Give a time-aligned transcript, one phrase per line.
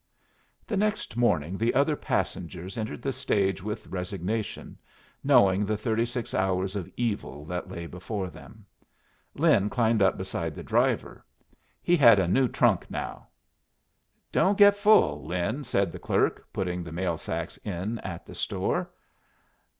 [0.65, 4.75] The next morning the other passengers entered the stage with resignation,
[5.23, 8.65] knowing the thirty six hours of evil that lay before them.
[9.35, 11.23] Lin climbed up beside the driver.
[11.83, 13.27] He had a new trunk now.
[14.31, 18.89] "Don't get full, Lin," said the clerk, putting the mail sacks in at the store.